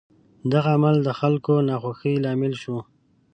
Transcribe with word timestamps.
دغه 0.51 0.69
عمل 0.77 0.95
د 1.03 1.09
خلکو 1.19 1.53
د 1.59 1.65
ناخوښۍ 1.69 2.15
لامل 2.23 2.53
شو. 2.61 2.77